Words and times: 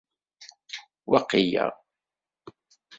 Waqila. 1.11 1.65